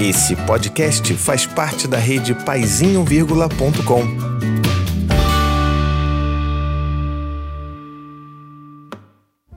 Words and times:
Esse 0.00 0.36
podcast 0.44 1.14
faz 1.14 1.46
parte 1.46 1.88
da 1.88 1.98
rede 1.98 2.34
Paizinho.com. 2.44 4.34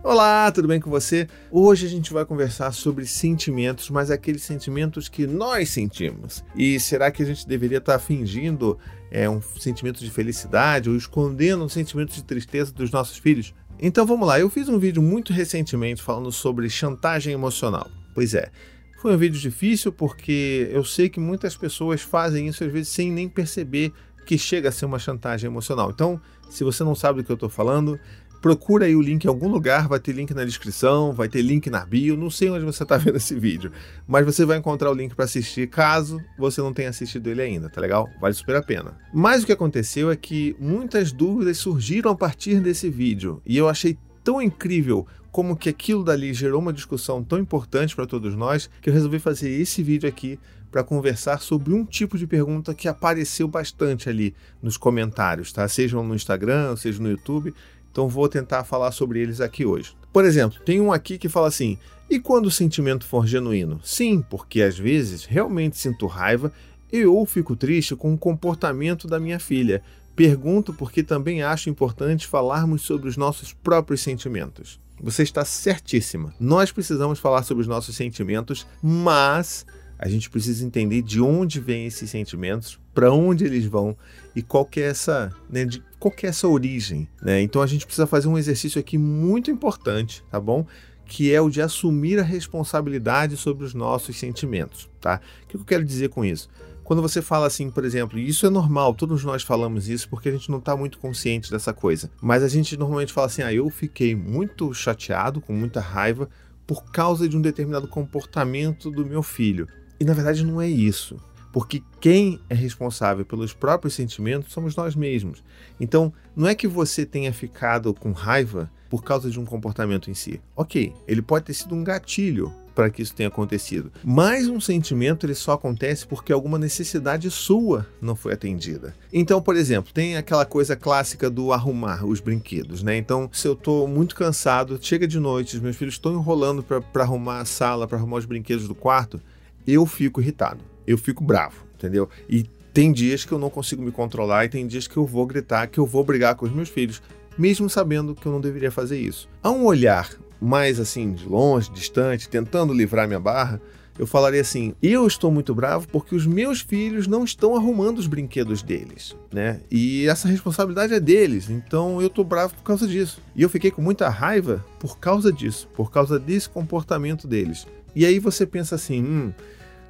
Olá, 0.04 0.50
tudo 0.52 0.70
bem 0.70 0.80
com 0.80 0.90
você? 0.90 1.28
Hoje 1.52 1.86
a 1.86 1.90
gente 1.90 2.14
vai 2.14 2.24
conversar 2.24 2.72
sobre 2.72 3.06
sentimentos, 3.06 3.90
mas 3.90 4.10
aqueles 4.10 4.42
sentimentos 4.42 5.10
que 5.10 5.28
nós 5.28 5.70
sentimos. 5.70 6.46
E 6.56 6.80
será 6.80 7.12
que 7.12 7.22
a 7.22 7.26
gente 7.26 7.46
deveria 7.46 7.80
estar 7.80 8.00
fingindo 8.00 8.80
é, 9.12 9.30
um 9.30 9.42
sentimento 9.42 10.00
de 10.00 10.10
felicidade 10.10 10.90
ou 10.90 10.96
escondendo 10.96 11.66
um 11.66 11.70
sentimento 11.70 12.14
de 12.14 12.24
tristeza 12.24 12.72
dos 12.72 12.90
nossos 12.90 13.18
filhos? 13.18 13.54
Então 13.80 14.06
vamos 14.06 14.28
lá, 14.28 14.40
eu 14.40 14.50
fiz 14.50 14.70
um 14.70 14.80
vídeo 14.80 15.02
muito 15.02 15.34
recentemente 15.34 16.02
falando 16.02 16.32
sobre 16.32 16.70
chantagem 16.70 17.34
emocional. 17.34 17.92
Pois 18.16 18.34
é, 18.34 18.50
foi 18.98 19.14
um 19.14 19.18
vídeo 19.18 19.40
difícil 19.40 19.92
porque 19.92 20.70
eu 20.72 20.84
sei 20.84 21.10
que 21.10 21.20
muitas 21.20 21.56
pessoas 21.56 22.02
fazem 22.02 22.48
isso 22.48 22.64
às 22.64 22.72
vezes 22.72 22.90
sem 22.90 23.12
nem 23.12 23.30
perceber 23.30 23.94
que 24.26 24.38
chega 24.38 24.70
a 24.70 24.72
ser 24.72 24.86
uma 24.86 25.00
chantagem 25.00 25.48
emocional. 25.48 25.90
Então, 25.90 26.20
se 26.50 26.64
você 26.64 26.84
não 26.84 26.94
sabe 26.94 27.22
do 27.22 27.26
que 27.26 27.32
eu 27.32 27.36
estou 27.36 27.50
falando, 27.50 27.98
procura 28.42 28.86
aí 28.86 28.96
o 28.96 29.02
link 29.02 29.26
em 29.26 29.28
algum 29.28 29.48
lugar, 29.48 29.88
vai 29.88 30.00
ter 30.00 30.12
link 30.12 30.34
na 30.34 30.44
descrição, 30.44 31.14
vai 31.14 31.28
ter 31.28 31.42
link 31.42 31.70
na 31.70 31.86
bio, 31.86 32.18
não 32.18 32.30
sei 32.30 32.50
onde 32.50 32.66
você 32.66 32.84
está 32.84 32.98
vendo 33.00 33.18
esse 33.18 33.40
vídeo, 33.40 33.72
mas 34.08 34.26
você 34.26 34.46
vai 34.46 34.58
encontrar 34.58 34.92
o 34.92 34.94
link 34.94 35.16
para 35.16 35.26
assistir 35.26 35.68
caso 35.68 36.20
você 36.38 36.62
não 36.62 36.74
tenha 36.74 36.90
assistido 36.90 37.28
ele 37.30 37.42
ainda, 37.42 37.70
tá 37.70 37.82
legal? 37.82 38.10
Vale 38.20 38.34
super 38.34 38.56
a 38.56 38.62
pena. 38.62 38.98
Mas 39.14 39.44
o 39.44 39.46
que 39.46 39.52
aconteceu 39.52 40.12
é 40.12 40.16
que 40.16 40.56
muitas 40.60 41.12
dúvidas 41.12 41.58
surgiram 41.58 42.12
a 42.12 42.16
partir 42.16 42.60
desse 42.60 42.90
vídeo 42.90 43.42
e 43.46 43.58
eu 43.58 43.70
achei 43.70 43.98
tão 44.28 44.42
incrível 44.42 45.08
como 45.32 45.56
que 45.56 45.70
aquilo 45.70 46.04
dali 46.04 46.34
gerou 46.34 46.60
uma 46.60 46.74
discussão 46.74 47.24
tão 47.24 47.40
importante 47.40 47.96
para 47.96 48.06
todos 48.06 48.36
nós 48.36 48.70
que 48.82 48.90
eu 48.90 48.94
resolvi 48.94 49.20
fazer 49.20 49.50
esse 49.50 49.82
vídeo 49.82 50.10
aqui 50.10 50.38
para 50.70 50.84
conversar 50.84 51.40
sobre 51.40 51.74
um 51.74 51.86
tipo 51.86 52.18
de 52.18 52.28
pergunta 52.28 52.74
que 52.74 52.90
apareceu 52.90 53.48
bastante 53.48 54.10
ali 54.10 54.36
nos 54.62 54.76
comentários, 54.76 55.54
tá? 55.54 55.66
Sejam 55.70 56.04
no 56.04 56.14
Instagram, 56.14 56.76
seja 56.76 57.02
no 57.02 57.10
YouTube. 57.10 57.54
Então 57.90 58.10
vou 58.10 58.28
tentar 58.28 58.66
falar 58.66 58.92
sobre 58.92 59.22
eles 59.22 59.40
aqui 59.40 59.66
hoje. 59.66 59.96
Por 60.12 60.26
exemplo, 60.26 60.60
tem 60.66 60.82
um 60.82 60.92
aqui 60.92 61.18
que 61.18 61.30
fala 61.30 61.48
assim: 61.48 61.78
"E 62.10 62.20
quando 62.20 62.48
o 62.48 62.52
sentimento 62.52 63.06
for 63.06 63.26
genuíno?" 63.26 63.80
Sim, 63.82 64.22
porque 64.30 64.62
às 64.62 64.78
vezes 64.78 65.24
realmente 65.24 65.78
sinto 65.78 66.06
raiva 66.06 66.52
e 66.92 67.06
ou 67.06 67.26
fico 67.26 67.56
triste 67.56 67.96
com 67.96 68.14
o 68.14 68.18
comportamento 68.18 69.08
da 69.08 69.22
minha 69.22 69.40
filha. 69.40 69.82
Pergunto 70.18 70.74
porque 70.74 71.04
também 71.04 71.44
acho 71.44 71.70
importante 71.70 72.26
falarmos 72.26 72.82
sobre 72.82 73.08
os 73.08 73.16
nossos 73.16 73.54
próprios 73.54 74.02
sentimentos. 74.02 74.80
Você 75.00 75.22
está 75.22 75.46
certíssima. 75.46 76.34
Nós 76.40 76.72
precisamos 76.72 77.20
falar 77.20 77.44
sobre 77.44 77.62
os 77.62 77.68
nossos 77.68 77.96
sentimentos, 77.96 78.66
mas 78.82 79.64
a 80.00 80.10
gente 80.10 80.28
precisa 80.28 80.66
entender 80.66 81.04
de 81.04 81.22
onde 81.22 81.60
vêm 81.60 81.86
esses 81.86 82.10
sentimentos, 82.10 82.80
para 82.96 83.14
onde 83.14 83.46
eles 83.46 83.66
vão 83.66 83.96
e 84.36 84.42
qual 84.42 84.66
que 84.66 84.80
é 84.80 84.88
essa, 84.88 85.32
né, 85.48 85.66
de, 85.66 85.84
qual 86.00 86.12
é 86.24 86.26
essa 86.26 86.48
origem. 86.48 87.08
Né? 87.22 87.44
Então 87.44 87.62
a 87.62 87.68
gente 87.68 87.86
precisa 87.86 88.08
fazer 88.08 88.28
um 88.28 88.40
exercício 88.40 88.80
aqui 88.80 88.98
muito 88.98 89.52
importante, 89.52 90.24
tá 90.32 90.40
bom? 90.40 90.66
Que 91.06 91.32
é 91.32 91.40
o 91.40 91.48
de 91.48 91.62
assumir 91.62 92.20
a 92.20 92.24
responsabilidade 92.24 93.38
sobre 93.38 93.64
os 93.64 93.76
nossos 93.76 94.18
sentimentos, 94.18 94.90
tá? 95.00 95.22
O 95.44 95.48
que 95.48 95.58
eu 95.58 95.64
quero 95.64 95.86
dizer 95.86 96.10
com 96.10 96.26
isso? 96.26 96.50
Quando 96.88 97.02
você 97.02 97.22
fala 97.22 97.48
assim, 97.48 97.70
por 97.70 97.84
exemplo, 97.84 98.18
e 98.18 98.30
isso 98.30 98.46
é 98.46 98.50
normal, 98.50 98.94
todos 98.94 99.22
nós 99.22 99.44
falamos 99.44 99.90
isso 99.90 100.08
porque 100.08 100.30
a 100.30 100.32
gente 100.32 100.50
não 100.50 100.58
está 100.58 100.74
muito 100.74 101.00
consciente 101.00 101.52
dessa 101.52 101.74
coisa. 101.74 102.10
Mas 102.22 102.42
a 102.42 102.48
gente 102.48 102.78
normalmente 102.78 103.12
fala 103.12 103.28
assim: 103.28 103.42
ah, 103.42 103.54
eu 103.54 103.70
fiquei 103.70 104.16
muito 104.16 104.74
chateado, 104.74 105.42
com 105.42 105.52
muita 105.52 105.82
raiva, 105.82 106.30
por 106.66 106.90
causa 106.90 107.28
de 107.28 107.36
um 107.36 107.42
determinado 107.42 107.90
comportamento 107.90 108.90
do 108.90 109.06
meu 109.06 109.22
filho. 109.22 109.68
E 110.00 110.06
na 110.06 110.14
verdade 110.14 110.46
não 110.46 110.62
é 110.62 110.70
isso. 110.70 111.18
Porque 111.52 111.84
quem 112.00 112.40
é 112.50 112.56
responsável 112.56 113.26
pelos 113.26 113.54
próprios 113.54 113.94
sentimentos 113.94 114.54
somos 114.54 114.74
nós 114.74 114.96
mesmos. 114.96 115.44
Então, 115.82 116.14
não 116.34 116.48
é 116.48 116.56
que 116.56 116.70
você 116.70 117.06
tenha 117.06 117.34
ficado 117.34 117.94
com 117.94 118.14
raiva 118.14 118.72
por 118.90 119.04
causa 119.04 119.30
de 119.30 119.38
um 119.38 119.44
comportamento 119.46 120.10
em 120.10 120.14
si. 120.14 120.40
Ok, 120.56 120.94
ele 121.06 121.22
pode 121.22 121.44
ter 121.44 121.54
sido 121.54 121.76
um 121.76 121.84
gatilho 121.84 122.50
para 122.78 122.92
que 122.92 123.02
isso 123.02 123.16
tenha 123.16 123.28
acontecido. 123.28 123.92
Mas 124.04 124.48
um 124.48 124.62
sentimento 124.62 125.26
ele 125.26 125.34
só 125.34 125.54
acontece 125.54 126.06
porque 126.06 126.32
alguma 126.32 126.60
necessidade 126.60 127.32
sua 127.32 127.88
não 128.00 128.16
foi 128.16 128.34
atendida. 128.34 128.94
Então, 129.12 129.42
por 129.42 129.56
exemplo, 129.56 129.92
tem 129.92 130.16
aquela 130.16 130.46
coisa 130.46 130.76
clássica 130.76 131.28
do 131.28 131.52
arrumar 131.52 132.06
os 132.06 132.20
brinquedos, 132.20 132.84
né? 132.84 132.96
Então, 132.96 133.28
se 133.34 133.48
eu 133.48 133.54
estou 133.54 133.88
muito 133.88 134.16
cansado, 134.16 134.78
chega 134.80 135.08
de 135.08 135.20
noite, 135.20 135.56
os 135.56 135.62
meus 135.64 135.76
filhos 135.76 135.96
estão 135.96 136.14
enrolando 136.14 136.62
para 136.62 137.04
arrumar 137.04 137.40
a 137.40 137.46
sala, 137.46 137.88
para 137.88 137.98
arrumar 137.98 138.18
os 138.18 138.26
brinquedos 138.26 138.68
do 138.68 138.76
quarto, 138.76 139.20
eu 139.66 139.84
fico 139.88 140.22
irritado, 140.22 140.64
eu 140.86 141.00
fico 141.00 141.24
bravo, 141.24 141.66
entendeu? 141.74 142.08
E 142.30 142.44
tem 142.72 142.92
dias 142.92 143.26
que 143.26 143.32
eu 143.32 143.40
não 143.40 143.50
consigo 143.50 143.82
me 143.82 143.92
controlar 143.92 144.46
e 144.46 144.50
tem 144.50 144.68
dias 144.68 144.88
que 144.88 144.98
eu 144.98 145.06
vou 145.08 145.26
gritar, 145.26 145.66
que 145.66 145.80
eu 145.80 145.86
vou 145.88 146.04
brigar 146.04 146.36
com 146.36 146.46
os 146.46 146.52
meus 146.52 146.70
filhos, 146.70 147.02
mesmo 147.36 147.68
sabendo 147.72 148.14
que 148.14 148.28
eu 148.28 148.32
não 148.32 148.40
deveria 148.40 148.70
fazer 148.70 149.00
isso. 149.00 149.28
A 149.42 149.50
um 149.50 149.66
olhar 149.66 150.12
mais 150.40 150.80
assim, 150.80 151.14
de 151.14 151.28
longe, 151.28 151.72
distante, 151.72 152.30
tentando 152.30 152.74
livrar 152.74 153.08
minha 153.08 153.20
barra, 153.20 153.62
eu 153.98 154.06
falaria 154.06 154.42
assim: 154.42 154.76
eu 154.82 155.08
estou 155.08 155.32
muito 155.32 155.56
bravo 155.56 155.88
porque 155.88 156.16
os 156.16 156.26
meus 156.26 156.62
filhos 156.62 157.08
não 157.08 157.24
estão 157.24 157.56
arrumando 157.56 157.98
os 157.98 158.08
brinquedos 158.08 158.62
deles, 158.62 159.16
né? 159.32 159.62
E 159.72 160.08
essa 160.08 160.28
responsabilidade 160.28 160.94
é 160.94 161.00
deles, 161.00 161.50
então 161.50 162.00
eu 162.02 162.08
estou 162.08 162.24
bravo 162.24 162.54
por 162.56 162.64
causa 162.64 162.88
disso. 162.88 163.22
E 163.36 163.42
eu 163.42 163.50
fiquei 163.50 163.72
com 163.72 163.82
muita 163.82 164.08
raiva 164.10 164.64
por 164.80 165.00
causa 165.00 165.32
disso, 165.32 165.68
por 165.76 165.92
causa 165.92 166.20
desse 166.20 166.50
comportamento 166.50 167.28
deles. 167.28 167.66
E 167.96 168.06
aí 168.06 168.20
você 168.20 168.46
pensa 168.46 168.76
assim: 168.76 169.04
hum, 169.04 169.34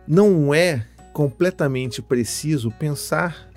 não 0.08 0.54
é 0.54 0.86
completamente 1.12 2.02
preciso 2.02 2.72
pensar 2.72 3.50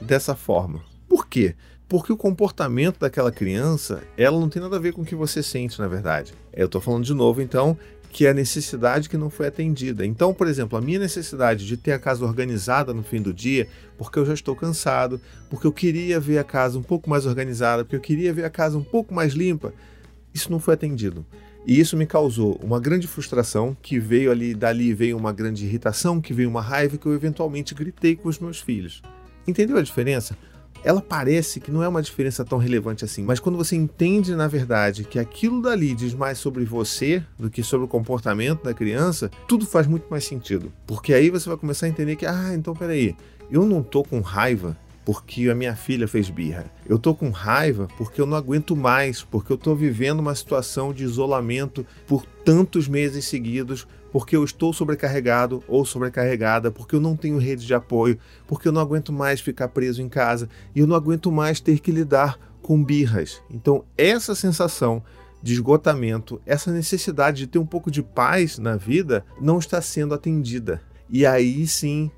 dessa 0.00 0.36
forma. 0.36 0.80
Por 1.18 1.26
quê? 1.26 1.56
Porque 1.88 2.12
o 2.12 2.16
comportamento 2.16 3.00
daquela 3.00 3.32
criança, 3.32 4.04
ela 4.16 4.38
não 4.38 4.48
tem 4.48 4.62
nada 4.62 4.76
a 4.76 4.78
ver 4.78 4.92
com 4.92 5.02
o 5.02 5.04
que 5.04 5.16
você 5.16 5.42
sente, 5.42 5.80
na 5.80 5.88
verdade. 5.88 6.32
Eu 6.52 6.66
estou 6.66 6.80
falando 6.80 7.04
de 7.04 7.12
novo, 7.12 7.42
então, 7.42 7.76
que 8.12 8.24
é 8.24 8.30
a 8.30 8.34
necessidade 8.34 9.08
que 9.08 9.16
não 9.16 9.28
foi 9.28 9.48
atendida. 9.48 10.06
Então, 10.06 10.32
por 10.32 10.46
exemplo, 10.46 10.78
a 10.78 10.80
minha 10.80 11.00
necessidade 11.00 11.66
de 11.66 11.76
ter 11.76 11.90
a 11.90 11.98
casa 11.98 12.24
organizada 12.24 12.94
no 12.94 13.02
fim 13.02 13.20
do 13.20 13.34
dia, 13.34 13.66
porque 13.96 14.16
eu 14.16 14.24
já 14.24 14.32
estou 14.32 14.54
cansado, 14.54 15.20
porque 15.50 15.66
eu 15.66 15.72
queria 15.72 16.20
ver 16.20 16.38
a 16.38 16.44
casa 16.44 16.78
um 16.78 16.84
pouco 16.84 17.10
mais 17.10 17.26
organizada, 17.26 17.84
porque 17.84 17.96
eu 17.96 18.00
queria 18.00 18.32
ver 18.32 18.44
a 18.44 18.50
casa 18.50 18.78
um 18.78 18.84
pouco 18.84 19.12
mais 19.12 19.32
limpa, 19.32 19.74
isso 20.32 20.52
não 20.52 20.60
foi 20.60 20.74
atendido. 20.74 21.26
E 21.66 21.80
isso 21.80 21.96
me 21.96 22.06
causou 22.06 22.60
uma 22.62 22.78
grande 22.78 23.08
frustração, 23.08 23.76
que 23.82 23.98
veio 23.98 24.30
ali, 24.30 24.54
dali 24.54 24.94
veio 24.94 25.16
uma 25.16 25.32
grande 25.32 25.66
irritação, 25.66 26.20
que 26.20 26.32
veio 26.32 26.48
uma 26.48 26.62
raiva 26.62 26.96
que 26.96 27.06
eu 27.06 27.12
eventualmente 27.12 27.74
gritei 27.74 28.14
com 28.14 28.28
os 28.28 28.38
meus 28.38 28.60
filhos. 28.60 29.02
Entendeu 29.48 29.78
a 29.78 29.82
diferença? 29.82 30.36
Ela 30.82 31.00
parece 31.00 31.60
que 31.60 31.70
não 31.70 31.82
é 31.82 31.88
uma 31.88 32.02
diferença 32.02 32.44
tão 32.44 32.58
relevante 32.58 33.04
assim, 33.04 33.22
mas 33.22 33.40
quando 33.40 33.56
você 33.56 33.76
entende 33.76 34.34
na 34.34 34.46
verdade 34.46 35.04
que 35.04 35.18
aquilo 35.18 35.62
dali 35.62 35.94
diz 35.94 36.14
mais 36.14 36.38
sobre 36.38 36.64
você 36.64 37.22
do 37.38 37.50
que 37.50 37.62
sobre 37.62 37.84
o 37.84 37.88
comportamento 37.88 38.62
da 38.62 38.74
criança, 38.74 39.30
tudo 39.46 39.66
faz 39.66 39.86
muito 39.86 40.06
mais 40.10 40.24
sentido. 40.24 40.72
Porque 40.86 41.12
aí 41.12 41.30
você 41.30 41.48
vai 41.48 41.58
começar 41.58 41.86
a 41.86 41.88
entender 41.88 42.16
que, 42.16 42.26
ah, 42.26 42.54
então 42.54 42.74
peraí, 42.74 43.16
eu 43.50 43.64
não 43.64 43.82
tô 43.82 44.02
com 44.02 44.20
raiva 44.20 44.76
porque 45.08 45.48
a 45.48 45.54
minha 45.54 45.74
filha 45.74 46.06
fez 46.06 46.28
birra. 46.28 46.70
Eu 46.86 46.98
tô 46.98 47.14
com 47.14 47.30
raiva 47.30 47.88
porque 47.96 48.20
eu 48.20 48.26
não 48.26 48.36
aguento 48.36 48.76
mais, 48.76 49.22
porque 49.22 49.50
eu 49.50 49.56
tô 49.56 49.74
vivendo 49.74 50.20
uma 50.20 50.34
situação 50.34 50.92
de 50.92 51.02
isolamento 51.02 51.86
por 52.06 52.26
tantos 52.26 52.86
meses 52.86 53.24
seguidos, 53.24 53.88
porque 54.12 54.36
eu 54.36 54.44
estou 54.44 54.70
sobrecarregado 54.70 55.64
ou 55.66 55.82
sobrecarregada, 55.86 56.70
porque 56.70 56.94
eu 56.94 57.00
não 57.00 57.16
tenho 57.16 57.38
rede 57.38 57.64
de 57.64 57.72
apoio, 57.72 58.18
porque 58.46 58.68
eu 58.68 58.72
não 58.72 58.82
aguento 58.82 59.10
mais 59.10 59.40
ficar 59.40 59.68
preso 59.68 60.02
em 60.02 60.10
casa 60.10 60.46
e 60.74 60.80
eu 60.80 60.86
não 60.86 60.94
aguento 60.94 61.32
mais 61.32 61.58
ter 61.58 61.78
que 61.78 61.90
lidar 61.90 62.38
com 62.60 62.84
birras. 62.84 63.40
Então, 63.48 63.86
essa 63.96 64.34
sensação 64.34 65.02
de 65.42 65.54
esgotamento, 65.54 66.38
essa 66.44 66.70
necessidade 66.70 67.38
de 67.38 67.46
ter 67.46 67.58
um 67.58 67.64
pouco 67.64 67.90
de 67.90 68.02
paz 68.02 68.58
na 68.58 68.76
vida 68.76 69.24
não 69.40 69.58
está 69.58 69.80
sendo 69.80 70.12
atendida. 70.12 70.82
E 71.08 71.24
aí 71.24 71.66
sim 71.66 72.10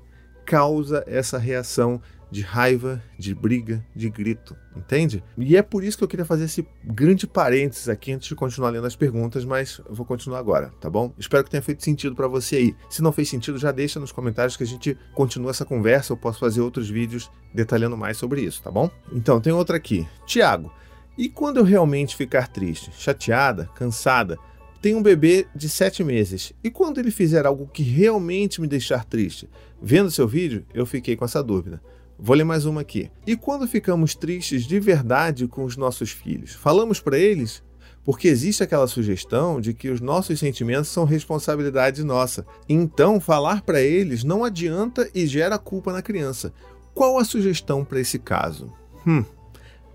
causa 0.45 1.05
essa 1.07 1.37
reação 1.37 2.01
de 2.31 2.41
raiva, 2.41 3.03
de 3.19 3.35
briga, 3.35 3.85
de 3.93 4.09
grito, 4.09 4.55
entende? 4.75 5.21
E 5.37 5.57
é 5.57 5.61
por 5.61 5.83
isso 5.83 5.97
que 5.97 6.03
eu 6.03 6.07
queria 6.07 6.25
fazer 6.25 6.45
esse 6.45 6.65
grande 6.83 7.27
parênteses 7.27 7.89
aqui 7.89 8.13
antes 8.13 8.29
de 8.29 8.35
continuar 8.35 8.69
lendo 8.69 8.87
as 8.87 8.95
perguntas, 8.95 9.43
mas 9.43 9.81
vou 9.89 10.05
continuar 10.05 10.39
agora, 10.39 10.71
tá 10.79 10.89
bom? 10.89 11.13
Espero 11.19 11.43
que 11.43 11.49
tenha 11.49 11.61
feito 11.61 11.83
sentido 11.83 12.15
para 12.15 12.27
você 12.27 12.55
aí. 12.55 12.75
Se 12.89 13.01
não 13.01 13.11
fez 13.11 13.27
sentido, 13.27 13.57
já 13.57 13.71
deixa 13.71 13.99
nos 13.99 14.13
comentários 14.13 14.55
que 14.55 14.63
a 14.63 14.67
gente 14.67 14.97
continua 15.13 15.51
essa 15.51 15.65
conversa, 15.65 16.13
eu 16.13 16.17
posso 16.17 16.39
fazer 16.39 16.61
outros 16.61 16.89
vídeos 16.89 17.29
detalhando 17.53 17.97
mais 17.97 18.15
sobre 18.15 18.41
isso, 18.41 18.63
tá 18.63 18.71
bom? 18.71 18.89
Então, 19.11 19.41
tem 19.41 19.51
outra 19.51 19.75
aqui. 19.75 20.07
Tiago, 20.25 20.71
e 21.17 21.27
quando 21.27 21.57
eu 21.57 21.63
realmente 21.63 22.15
ficar 22.15 22.47
triste, 22.47 22.91
chateada, 22.97 23.69
cansada, 23.75 24.37
tenho 24.81 24.97
um 24.97 25.03
bebê 25.03 25.45
de 25.53 25.69
7 25.69 26.03
meses. 26.03 26.53
E 26.63 26.71
quando 26.71 26.99
ele 26.99 27.11
fizer 27.11 27.45
algo 27.45 27.67
que 27.67 27.83
realmente 27.83 28.59
me 28.59 28.67
deixar 28.67 29.05
triste? 29.05 29.47
Vendo 29.79 30.09
seu 30.09 30.27
vídeo, 30.27 30.65
eu 30.73 30.85
fiquei 30.85 31.15
com 31.15 31.25
essa 31.25 31.43
dúvida. 31.43 31.81
Vou 32.23 32.35
ler 32.35 32.43
mais 32.43 32.65
uma 32.67 32.81
aqui. 32.81 33.09
E 33.25 33.35
quando 33.35 33.67
ficamos 33.67 34.13
tristes 34.13 34.67
de 34.67 34.79
verdade 34.79 35.47
com 35.47 35.63
os 35.63 35.75
nossos 35.75 36.11
filhos, 36.11 36.53
falamos 36.53 36.99
para 36.99 37.17
eles? 37.17 37.63
Porque 38.05 38.27
existe 38.27 38.61
aquela 38.61 38.85
sugestão 38.85 39.59
de 39.59 39.73
que 39.73 39.89
os 39.89 39.99
nossos 39.99 40.37
sentimentos 40.37 40.89
são 40.89 41.03
responsabilidade 41.03 42.03
nossa. 42.03 42.45
Então, 42.69 43.19
falar 43.19 43.63
para 43.63 43.81
eles 43.81 44.23
não 44.23 44.45
adianta 44.45 45.09
e 45.15 45.25
gera 45.25 45.57
culpa 45.57 45.91
na 45.91 46.03
criança. 46.03 46.53
Qual 46.93 47.17
a 47.17 47.25
sugestão 47.25 47.83
para 47.83 47.99
esse 47.99 48.19
caso? 48.19 48.71
Hum, 49.05 49.25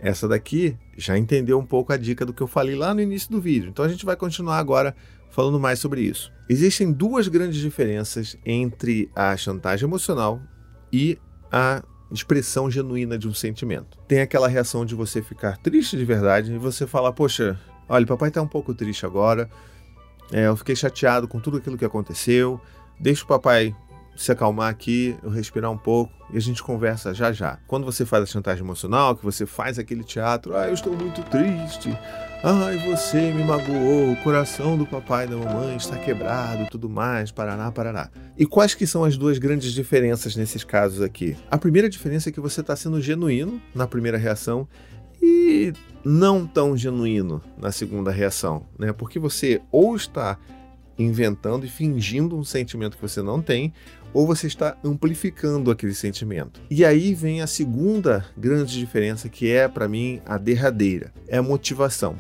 essa 0.01 0.27
daqui 0.27 0.77
já 0.97 1.17
entendeu 1.17 1.61
um 1.61 1.65
pouco 1.65 1.93
a 1.93 1.97
dica 1.97 2.27
do 2.27 2.35
que 2.35 2.43
eu 2.43 2.49
falei 2.49 2.75
lá 2.75 2.93
no 2.93 3.01
início 3.01 3.31
do 3.31 3.41
vídeo. 3.41 3.69
Então 3.69 3.85
a 3.85 3.89
gente 3.89 4.05
vai 4.05 4.17
continuar 4.17 4.59
agora 4.59 4.97
falando 5.31 5.61
mais 5.61 5.79
sobre 5.79 6.01
isso. 6.01 6.33
Existem 6.49 6.91
duas 6.91 7.29
grandes 7.29 7.61
diferenças 7.61 8.37
entre 8.45 9.09
a 9.15 9.37
chantagem 9.37 9.87
emocional 9.87 10.41
e 10.93 11.17
a 11.53 11.85
expressão 12.11 12.71
genuína 12.71 13.19
de 13.19 13.29
um 13.29 13.35
sentimento. 13.35 13.99
Tem 14.07 14.21
aquela 14.21 14.49
reação 14.49 14.85
de 14.85 14.95
você 14.95 15.23
ficar 15.23 15.57
triste 15.59 15.97
de 15.97 16.05
verdade 16.05 16.53
e 16.53 16.59
você 16.59 16.87
falar: 16.87 17.13
Poxa, 17.13 17.59
olha, 17.89 18.07
papai 18.07 18.29
está 18.29 18.41
um 18.41 18.49
pouco 18.49 18.75
triste 18.75 19.05
agora, 19.05 19.49
é, 20.33 20.47
eu 20.47 20.57
fiquei 20.57 20.77
chateado 20.77 21.29
com 21.29 21.41
tudo 21.41 21.59
aquilo 21.59 21.79
que 21.79 21.85
aconteceu, 21.85 22.61
deixa 22.99 23.25
o 23.25 23.27
papai 23.27 23.75
se 24.17 24.33
acalmar 24.33 24.71
aqui, 24.71 25.17
eu 25.23 25.31
respirar 25.31 25.71
um 25.71 25.77
pouco 25.77 26.13
e 26.33 26.37
a 26.37 26.41
gente 26.41 26.63
conversa 26.63 27.13
já 27.13 27.33
já. 27.33 27.59
Quando 27.67 27.85
você 27.85 28.05
faz 28.07 28.23
a 28.23 28.27
chantagem 28.27 28.65
emocional, 28.65 29.15
que 29.15 29.25
você 29.25 29.45
faz 29.45 29.79
aquele 29.79 30.03
teatro, 30.03 30.57
ah, 30.57 30.67
eu 30.67 30.75
estou 30.75 30.97
muito 30.97 31.23
triste, 31.25 31.97
ai, 32.43 32.77
você 32.79 33.33
me 33.33 33.43
magoou, 33.43 34.13
o 34.13 34.17
coração 34.17 34.77
do 34.77 34.87
papai 34.87 35.25
e 35.27 35.29
da 35.29 35.37
mamãe 35.37 35.77
está 35.77 35.97
quebrado, 35.97 36.69
tudo 36.71 36.89
mais, 36.89 37.31
paraná, 37.31 37.71
paraná. 37.73 38.11
E 38.37 38.47
quais 38.47 38.75
que 38.75 38.87
são 38.87 39.05
as 39.05 39.17
duas 39.17 39.39
grandes 39.39 39.73
diferenças 39.73 40.37
nesses 40.37 40.63
casos 40.63 41.03
aqui? 41.03 41.37
A 41.51 41.59
primeira 41.59 41.89
diferença 41.89 42.29
é 42.29 42.33
que 42.33 42.41
você 42.41 42.61
está 42.61 42.77
sendo 42.77 43.01
genuíno 43.01 43.61
na 43.75 43.87
primeira 43.87 44.19
reação 44.19 44.69
e 45.21 45.73
não 46.05 46.47
tão 46.47 46.77
genuíno 46.77 47.43
na 47.59 47.73
segunda 47.73 48.11
reação, 48.11 48.67
né? 48.79 48.93
Porque 48.93 49.19
você 49.19 49.61
ou 49.73 49.97
está 49.97 50.39
inventando 50.99 51.67
e 51.67 51.69
fingindo 51.69 52.37
um 52.37 52.45
sentimento 52.45 52.97
que 52.97 53.03
você 53.03 53.23
não 53.23 53.43
tem, 53.43 53.73
ou 54.17 54.27
você 54.27 54.47
está 54.47 54.79
amplificando 54.83 55.71
aquele 55.71 55.93
sentimento. 55.93 56.59
E 56.71 56.87
aí 56.87 57.13
vem 57.13 57.43
a 57.43 57.47
segunda 57.47 58.25
grande 58.35 58.79
diferença, 58.79 59.29
que 59.29 59.51
é 59.51 59.69
para 59.69 59.87
mim 59.87 60.23
a 60.25 60.39
derradeira, 60.39 61.13
é 61.29 61.37
a 61.37 61.43
motivação. 61.43 62.17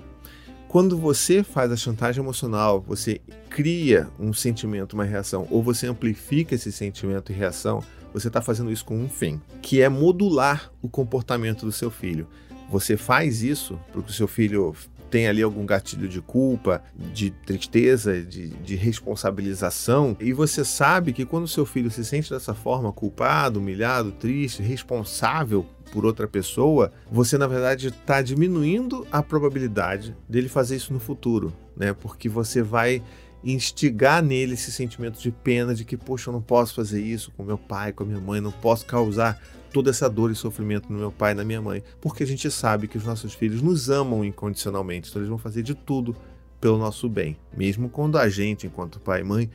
Quando 0.68 0.98
você 0.98 1.42
faz 1.42 1.72
a 1.72 1.76
chantagem 1.76 2.22
emocional, 2.22 2.84
você 2.86 3.18
cria 3.48 4.08
um 4.20 4.30
sentimento, 4.34 4.92
uma 4.92 5.04
reação, 5.04 5.48
ou 5.50 5.62
você 5.62 5.86
amplifica 5.86 6.54
esse 6.54 6.70
sentimento 6.70 7.32
e 7.32 7.34
reação, 7.34 7.82
você 8.12 8.28
está 8.28 8.42
fazendo 8.42 8.70
isso 8.70 8.84
com 8.84 8.98
um 8.98 9.08
fim, 9.08 9.40
que 9.62 9.80
é 9.80 9.88
modular 9.88 10.70
o 10.82 10.90
comportamento 10.90 11.64
do 11.64 11.72
seu 11.72 11.90
filho. 11.90 12.28
Você 12.70 12.96
faz 12.96 13.42
isso 13.42 13.78
porque 13.92 14.10
o 14.10 14.14
seu 14.14 14.26
filho 14.26 14.74
tem 15.10 15.28
ali 15.28 15.42
algum 15.42 15.64
gatilho 15.64 16.08
de 16.08 16.20
culpa, 16.20 16.82
de 16.94 17.30
tristeza, 17.30 18.20
de, 18.22 18.48
de 18.48 18.74
responsabilização, 18.74 20.16
e 20.20 20.32
você 20.32 20.64
sabe 20.64 21.12
que 21.12 21.24
quando 21.24 21.46
seu 21.46 21.64
filho 21.64 21.90
se 21.90 22.04
sente 22.04 22.30
dessa 22.30 22.54
forma, 22.54 22.92
culpado, 22.92 23.60
humilhado, 23.60 24.12
triste, 24.12 24.62
responsável 24.62 25.64
por 25.92 26.04
outra 26.04 26.26
pessoa, 26.26 26.92
você 27.10 27.38
na 27.38 27.46
verdade 27.46 27.88
está 27.88 28.20
diminuindo 28.20 29.06
a 29.10 29.22
probabilidade 29.22 30.16
dele 30.28 30.48
fazer 30.48 30.76
isso 30.76 30.92
no 30.92 30.98
futuro, 30.98 31.52
né? 31.76 31.92
Porque 31.92 32.28
você 32.28 32.60
vai 32.60 33.02
instigar 33.44 34.22
nele 34.22 34.54
esse 34.54 34.72
sentimento 34.72 35.20
de 35.20 35.30
pena 35.30 35.72
de 35.72 35.84
que, 35.84 35.96
poxa, 35.96 36.30
eu 36.30 36.32
não 36.32 36.42
posso 36.42 36.74
fazer 36.74 37.00
isso 37.00 37.30
com 37.36 37.44
meu 37.44 37.56
pai, 37.56 37.92
com 37.92 38.02
a 38.02 38.06
minha 38.06 38.20
mãe, 38.20 38.40
não 38.40 38.50
posso 38.50 38.84
causar 38.84 39.40
toda 39.76 39.90
essa 39.90 40.08
dor 40.08 40.30
e 40.30 40.34
sofrimento 40.34 40.90
no 40.90 40.98
meu 40.98 41.12
pai 41.12 41.32
e 41.32 41.34
na 41.34 41.44
minha 41.44 41.60
mãe, 41.60 41.82
porque 42.00 42.22
a 42.22 42.26
gente 42.26 42.50
sabe 42.50 42.88
que 42.88 42.96
os 42.96 43.04
nossos 43.04 43.34
filhos 43.34 43.60
nos 43.60 43.90
amam 43.90 44.24
incondicionalmente, 44.24 45.10
então 45.10 45.20
eles 45.20 45.28
vão 45.28 45.36
fazer 45.36 45.62
de 45.62 45.74
tudo 45.74 46.16
pelo 46.58 46.78
nosso 46.78 47.10
bem, 47.10 47.36
mesmo 47.54 47.90
quando 47.90 48.16
a 48.16 48.26
gente, 48.26 48.66
enquanto 48.66 48.98
pai 48.98 49.20
e 49.20 49.24
mãe, 49.24 49.50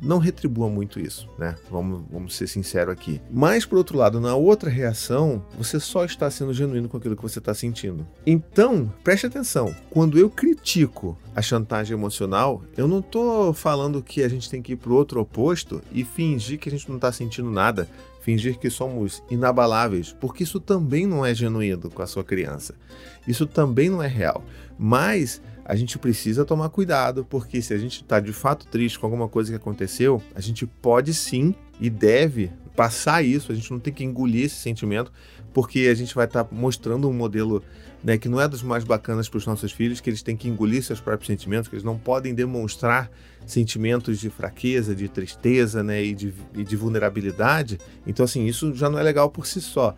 não 0.00 0.16
retribua 0.16 0.70
muito 0.70 0.98
isso, 0.98 1.28
né? 1.38 1.56
Vamos, 1.70 2.04
vamos 2.10 2.34
ser 2.34 2.46
sinceros 2.46 2.92
aqui. 2.92 3.20
Mas, 3.30 3.66
por 3.66 3.76
outro 3.76 3.98
lado, 3.98 4.18
na 4.18 4.34
outra 4.34 4.70
reação, 4.70 5.44
você 5.58 5.78
só 5.78 6.06
está 6.06 6.30
sendo 6.30 6.54
genuíno 6.54 6.88
com 6.88 6.96
aquilo 6.96 7.16
que 7.16 7.22
você 7.22 7.38
está 7.38 7.52
sentindo. 7.52 8.06
Então, 8.26 8.90
preste 9.04 9.26
atenção. 9.26 9.74
Quando 9.90 10.18
eu 10.18 10.30
critico 10.30 11.18
a 11.34 11.42
chantagem 11.42 11.94
emocional, 11.94 12.62
eu 12.76 12.88
não 12.88 13.00
estou 13.00 13.52
falando 13.52 14.02
que 14.02 14.22
a 14.22 14.28
gente 14.28 14.48
tem 14.48 14.62
que 14.62 14.72
ir 14.72 14.76
para 14.76 14.90
o 14.90 14.94
outro 14.94 15.20
oposto 15.20 15.82
e 15.92 16.02
fingir 16.02 16.58
que 16.58 16.68
a 16.68 16.72
gente 16.72 16.88
não 16.88 16.96
está 16.96 17.12
sentindo 17.12 17.50
nada, 17.50 17.88
fingir 18.26 18.58
que 18.58 18.68
somos 18.68 19.22
inabaláveis, 19.30 20.12
porque 20.12 20.42
isso 20.42 20.58
também 20.58 21.06
não 21.06 21.24
é 21.24 21.32
genuíno 21.32 21.88
com 21.88 22.02
a 22.02 22.08
sua 22.08 22.24
criança. 22.24 22.74
Isso 23.24 23.46
também 23.46 23.88
não 23.88 24.02
é 24.02 24.08
real. 24.08 24.42
Mas 24.76 25.40
a 25.64 25.76
gente 25.76 25.96
precisa 25.96 26.44
tomar 26.44 26.70
cuidado, 26.70 27.24
porque 27.24 27.62
se 27.62 27.72
a 27.72 27.78
gente 27.78 28.02
está 28.02 28.18
de 28.18 28.32
fato 28.32 28.66
triste 28.66 28.98
com 28.98 29.06
alguma 29.06 29.28
coisa 29.28 29.52
que 29.52 29.56
aconteceu, 29.56 30.20
a 30.34 30.40
gente 30.40 30.66
pode 30.66 31.14
sim 31.14 31.54
e 31.80 31.88
deve 31.88 32.50
passar 32.76 33.24
isso, 33.24 33.50
a 33.50 33.54
gente 33.54 33.70
não 33.70 33.80
tem 33.80 33.92
que 33.92 34.04
engolir 34.04 34.44
esse 34.44 34.56
sentimento, 34.56 35.10
porque 35.52 35.88
a 35.90 35.94
gente 35.94 36.14
vai 36.14 36.26
estar 36.26 36.44
tá 36.44 36.54
mostrando 36.54 37.08
um 37.08 37.12
modelo 37.12 37.64
né, 38.04 38.18
que 38.18 38.28
não 38.28 38.40
é 38.40 38.46
dos 38.46 38.62
mais 38.62 38.84
bacanas 38.84 39.28
para 39.28 39.38
os 39.38 39.46
nossos 39.46 39.72
filhos, 39.72 40.00
que 40.00 40.10
eles 40.10 40.22
têm 40.22 40.36
que 40.36 40.48
engolir 40.48 40.82
seus 40.84 41.00
próprios 41.00 41.26
sentimentos, 41.26 41.68
que 41.68 41.74
eles 41.74 41.84
não 41.84 41.98
podem 41.98 42.34
demonstrar 42.34 43.10
sentimentos 43.46 44.20
de 44.20 44.28
fraqueza, 44.28 44.94
de 44.94 45.08
tristeza 45.08 45.82
né, 45.82 46.04
e, 46.04 46.14
de, 46.14 46.34
e 46.54 46.62
de 46.62 46.76
vulnerabilidade. 46.76 47.78
Então, 48.06 48.24
assim, 48.24 48.44
isso 48.44 48.74
já 48.74 48.90
não 48.90 48.98
é 48.98 49.02
legal 49.02 49.30
por 49.30 49.46
si 49.46 49.60
só. 49.60 49.96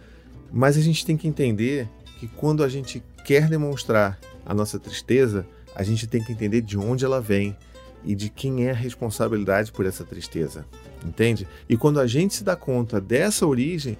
Mas 0.50 0.76
a 0.76 0.80
gente 0.80 1.04
tem 1.04 1.16
que 1.16 1.28
entender 1.28 1.88
que 2.19 2.26
quando 2.28 2.62
a 2.62 2.69
gente 2.69 3.02
quer 3.25 3.48
demonstrar 3.48 4.19
a 4.46 4.54
nossa 4.54 4.78
tristeza, 4.78 5.46
a 5.75 5.82
gente 5.82 6.06
tem 6.06 6.22
que 6.22 6.32
entender 6.32 6.62
de 6.62 6.78
onde 6.78 7.04
ela 7.04 7.20
vem 7.20 7.56
e 8.05 8.15
de 8.15 8.29
quem 8.29 8.67
é 8.67 8.71
a 8.71 8.75
responsabilidade 8.75 9.73
por 9.73 9.87
essa 9.87 10.05
tristeza, 10.05 10.65
entende? 11.05 11.47
E 11.69 11.77
quando 11.77 12.00
a 12.00 12.06
gente 12.06 12.35
se 12.35 12.45
dá 12.45 12.56
conta 12.56 13.00
dessa 13.00 13.47
origem, 13.47 13.99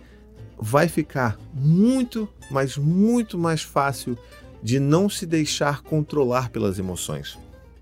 vai 0.59 0.89
ficar 0.89 1.39
muito, 1.55 2.29
mas 2.51 2.77
muito 2.77 3.39
mais 3.39 3.63
fácil 3.63 4.17
de 4.63 4.81
não 4.81 5.09
se 5.09 5.25
deixar 5.25 5.83
controlar 5.83 6.51
pelas 6.51 6.79
emoções, 6.79 7.39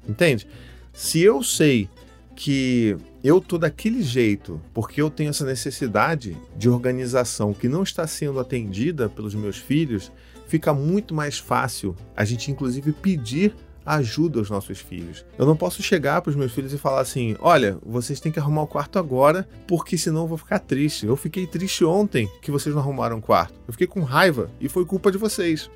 entende? 0.06 0.46
Se 0.92 1.20
eu 1.20 1.42
sei 1.42 1.88
que 2.34 2.96
eu 3.24 3.40
tô 3.40 3.56
daquele 3.56 4.02
jeito 4.02 4.60
porque 4.74 5.00
eu 5.00 5.08
tenho 5.08 5.30
essa 5.30 5.44
necessidade 5.44 6.36
de 6.56 6.68
organização 6.68 7.54
que 7.54 7.66
não 7.66 7.82
está 7.82 8.06
sendo 8.06 8.38
atendida 8.38 9.08
pelos 9.08 9.34
meus 9.34 9.56
filhos, 9.56 10.12
fica 10.46 10.72
muito 10.74 11.14
mais 11.14 11.38
fácil 11.38 11.96
a 12.14 12.24
gente 12.24 12.50
inclusive 12.50 12.92
pedir 12.92 13.54
ajuda 13.86 14.40
aos 14.40 14.50
nossos 14.50 14.80
filhos. 14.80 15.24
Eu 15.38 15.46
não 15.46 15.56
posso 15.56 15.80
chegar 15.80 16.20
para 16.20 16.30
os 16.30 16.36
meus 16.36 16.52
filhos 16.52 16.72
e 16.72 16.78
falar 16.78 17.00
assim: 17.00 17.36
olha, 17.38 17.78
vocês 17.86 18.18
têm 18.18 18.32
que 18.32 18.40
arrumar 18.40 18.62
o 18.62 18.66
quarto 18.66 18.98
agora, 18.98 19.48
porque 19.66 19.96
senão 19.96 20.22
eu 20.22 20.26
vou 20.26 20.36
ficar 20.36 20.58
triste. 20.58 21.06
Eu 21.06 21.16
fiquei 21.16 21.46
triste 21.46 21.84
ontem 21.84 22.28
que 22.42 22.50
vocês 22.50 22.74
não 22.74 22.82
arrumaram 22.82 23.18
o 23.18 23.22
quarto. 23.22 23.54
Eu 23.66 23.72
fiquei 23.72 23.86
com 23.86 24.02
raiva 24.02 24.50
e 24.60 24.68
foi 24.68 24.84
culpa 24.84 25.12
de 25.12 25.18
vocês. 25.18 25.70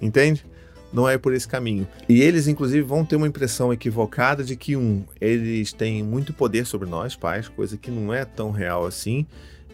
Entende? 0.00 0.46
Não 0.92 1.08
é 1.08 1.18
por 1.18 1.34
esse 1.34 1.46
caminho. 1.46 1.86
E 2.08 2.22
eles, 2.22 2.48
inclusive, 2.48 2.82
vão 2.82 3.04
ter 3.04 3.16
uma 3.16 3.28
impressão 3.28 3.72
equivocada 3.72 4.42
de 4.42 4.56
que, 4.56 4.76
um, 4.76 5.04
eles 5.20 5.72
têm 5.72 6.02
muito 6.02 6.32
poder 6.32 6.66
sobre 6.66 6.88
nós, 6.88 7.14
pais, 7.14 7.48
coisa 7.48 7.76
que 7.76 7.90
não 7.90 8.12
é 8.12 8.24
tão 8.24 8.50
real 8.50 8.86
assim. 8.86 9.26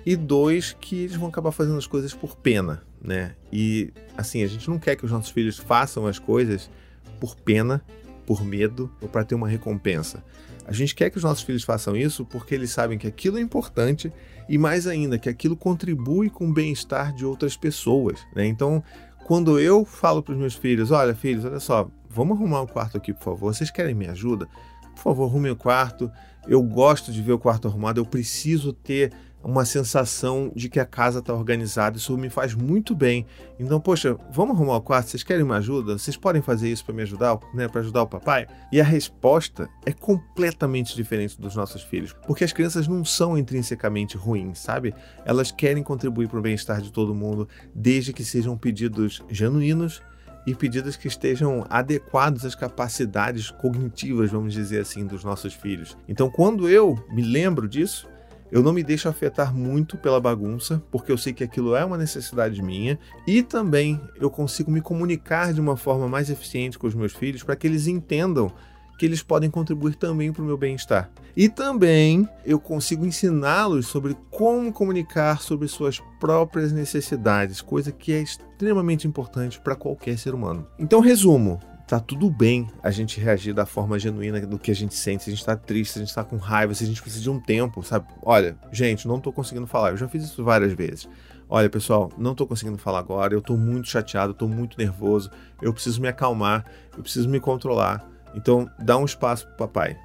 E 0.05 0.15
dois, 0.15 0.77
que 0.79 1.05
eles 1.05 1.17
vão 1.17 1.29
acabar 1.29 1.53
fazendo 1.53 1.79
as 1.79 1.87
coisas 1.87 2.13
por 2.13 2.37
pena 2.37 2.86
né? 3.01 3.35
E 3.53 3.93
assim, 4.17 4.43
a 4.43 4.47
gente 4.47 4.69
não 4.69 4.79
quer 4.79 4.97
que 4.97 5.05
os 5.05 5.11
nossos 5.11 5.31
filhos 5.31 5.59
façam 5.59 6.07
as 6.07 6.19
coisas 6.19 6.71
por 7.21 7.37
pena, 7.37 7.83
por 8.27 8.45
medo 8.45 8.91
ou 9.01 9.09
para 9.09 9.25
ter 9.25 9.35
uma 9.35 9.49
recompensa. 9.49 10.23
A 10.67 10.73
gente 10.73 10.95
quer 10.95 11.11
que 11.11 11.17
os 11.17 11.23
nossos 11.23 11.45
filhos 11.45 11.63
façam 11.63 11.97
isso 11.97 12.25
porque 12.25 12.55
eles 12.55 12.71
sabem 12.71 12.99
que 12.99 13.07
aquilo 13.07 13.39
é 13.39 13.41
importante 13.41 14.13
e 14.49 14.59
mais 14.59 14.87
ainda 14.87 15.19
que 15.19 15.29
aquilo 15.29 15.57
contribui 15.57 16.29
com 16.29 16.49
o 16.49 16.53
bem-estar 16.53 17.15
de 17.15 17.25
outras 17.25 17.57
pessoas, 17.57 18.19
né? 18.35 18.47
Então, 18.47 18.83
quando 19.25 19.59
eu 19.61 19.85
falo 19.85 20.23
para 20.23 20.33
os 20.33 20.39
meus 20.39 20.55
filhos, 20.55 20.91
olha, 20.91 21.15
filhos, 21.15 21.45
olha 21.45 21.61
só, 21.61 21.89
vamos 22.09 22.37
arrumar 22.37 22.63
um 22.63 22.67
quarto 22.67 22.97
aqui, 22.97 23.13
por 23.13 23.23
favor. 23.23 23.55
Vocês 23.55 23.71
querem 23.71 23.95
me 23.95 24.07
ajuda? 24.07 24.49
Por 24.95 25.03
favor, 25.03 25.29
arrume 25.29 25.51
o 25.51 25.57
quarto. 25.57 26.11
Eu 26.49 26.63
gosto 26.63 27.13
de 27.13 27.21
ver 27.23 27.33
o 27.33 27.39
quarto 27.39 27.69
arrumado. 27.69 28.01
Eu 28.01 28.07
preciso 28.07 28.73
ter 28.73 29.13
uma 29.43 29.65
sensação 29.65 30.51
de 30.55 30.69
que 30.69 30.81
a 30.81 30.85
casa 30.85 31.21
está 31.21 31.33
organizada. 31.33 31.97
Isso 31.97 32.17
me 32.17 32.29
faz 32.29 32.55
muito 32.55 32.95
bem. 32.95 33.27
Então, 33.59 33.81
poxa, 33.81 34.17
vamos 34.33 34.57
arrumar 34.57 34.77
o 34.77 34.83
quarto? 34.83 35.11
Vocês 35.11 35.23
querem 35.23 35.45
uma 35.45 35.59
ajuda? 35.59 35.99
Vocês 35.99 36.17
podem 36.17 36.43
fazer 36.43 36.69
isso 36.69 36.85
para 36.85 36.95
me 36.95 37.03
ajudar, 37.03 37.39
né? 37.55 37.69
Para 37.69 37.81
ajudar 37.81 38.03
o 38.03 38.07
papai? 38.07 38.47
E 38.73 38.81
a 38.81 38.85
resposta 38.85 39.69
é 39.85 39.93
completamente 39.93 40.97
diferente 40.97 41.41
dos 41.41 41.55
nossos 41.55 41.83
filhos, 41.83 42.13
porque 42.27 42.45
as 42.45 42.53
crianças 42.53 42.89
não 42.89 43.05
são 43.05 43.39
intrinsecamente 43.39 44.17
ruins, 44.17 44.59
sabe? 44.59 44.95
Elas 45.25 45.53
querem 45.53 45.83
contribuir 45.83 46.29
para 46.29 46.39
o 46.39 46.43
bem-estar 46.43 46.81
de 46.81 46.91
todo 46.91 47.15
mundo, 47.15 47.49
desde 47.75 48.13
que 48.13 48.25
sejam 48.25 48.57
pedidos 48.57 49.23
genuínos 49.29 50.03
e 50.47 50.55
pedidos 50.55 50.97
que 50.97 51.09
estejam 51.09 51.67
adequados 51.69 52.45
às 52.45 52.55
capacidades 52.55 53.51
cognitivas, 53.51 54.31
vamos 54.31 54.55
dizer 54.55 54.81
assim, 54.81 55.05
dos 55.05 55.25
nossos 55.25 55.53
filhos. 55.53 55.99
Então, 56.09 56.31
quando 56.31 56.69
eu 56.69 56.97
me 57.11 57.23
lembro 57.23 57.69
disso, 57.69 58.09
Eu 58.51 58.63
não 58.63 58.73
me 58.73 58.83
deixo 58.83 59.09
afetar 59.09 59.55
muito 59.55 59.97
pela 59.97 60.21
bagunça, 60.21 60.83
porque 60.91 61.11
eu 61.11 61.19
sei 61.19 61.33
que 61.33 61.45
aquilo 61.45 61.75
é 61.75 61.85
uma 61.85 61.99
necessidade 61.99 62.63
minha, 62.63 62.99
e 63.27 63.43
também 63.43 64.01
eu 64.21 64.31
consigo 64.31 64.71
me 64.71 64.81
comunicar 64.81 65.53
de 65.53 65.61
uma 65.61 65.77
forma 65.77 66.09
mais 66.09 66.31
eficiente 66.31 66.79
com 66.79 66.87
os 66.87 66.95
meus 66.95 67.13
filhos 67.13 67.43
para 67.43 67.57
que 67.57 67.67
eles 67.67 67.87
entendam 67.87 68.53
que 68.99 69.05
eles 69.05 69.23
podem 69.23 69.51
contribuir 69.51 69.95
também 69.95 70.33
para 70.33 70.43
o 70.43 70.47
meu 70.47 70.57
bem-estar. 70.57 71.11
E 71.37 71.49
também 71.49 72.27
eu 72.45 72.59
consigo 72.59 73.05
ensiná-los 73.05 73.87
sobre 73.87 74.17
como 74.31 74.73
comunicar 74.73 75.43
sobre 75.43 75.69
suas 75.69 76.01
próprias 76.19 76.73
necessidades, 76.73 77.61
coisa 77.61 77.93
que 77.93 78.13
é 78.13 78.23
extremamente 78.23 79.07
importante 79.07 79.61
para 79.61 79.77
qualquer 79.77 80.19
ser 80.19 80.35
humano. 80.35 80.67
Então, 80.79 81.01
resumo: 81.01 81.61
tá 81.87 82.01
tudo 82.01 82.29
bem 82.29 82.69
a 82.83 82.91
gente 82.91 83.21
reagir 83.21 83.55
da 83.55 83.65
forma 83.65 83.99
genuína 83.99 84.41
do 84.41 84.59
que 84.59 84.71
a 84.71 84.75
gente 84.75 84.95
sente. 84.95 85.25
Se 85.25 85.31
a 85.31 85.33
gente 85.33 85.45
tá 85.45 85.57
triste, 85.57 85.93
se 85.93 85.99
a 85.99 86.05
gente 86.05 86.15
tá 86.15 86.25
com 86.25 86.37
raiva, 86.37 86.75
se 86.75 86.83
a 86.83 86.87
gente 86.87 87.01
precisa 87.01 87.23
de 87.23 87.31
um 87.31 87.39
tempo, 87.39 87.83
sabe? 87.83 88.07
Olha, 88.23 88.57
gente, 88.73 89.07
não 89.07 89.21
tô 89.21 89.33
conseguindo 89.33 89.67
falar. 89.67 89.91
Eu 89.91 89.97
já 89.97 90.09
fiz 90.09 90.25
isso 90.25 90.43
várias 90.43 90.73
vezes. 90.73 91.09
Olha, 91.49 91.71
pessoal, 91.71 92.11
não 92.19 92.35
tô 92.35 92.45
conseguindo 92.47 92.77
falar 92.77 92.99
agora. 92.99 93.33
Eu 93.33 93.41
tô 93.41 93.57
muito 93.57 93.89
chateado, 93.89 94.35
tô 94.35 94.49
muito 94.49 94.77
nervoso. 94.77 95.31
Eu 95.63 95.73
preciso 95.73 96.01
me 96.01 96.09
acalmar, 96.09 96.65
eu 96.97 97.03
preciso 97.03 97.29
me 97.29 97.39
controlar. 97.39 98.05
Então, 98.35 98.69
dá 98.79 98.97
um 98.99 99.05
espaço 99.05 99.47
pro 99.47 99.57
papai. 99.57 99.97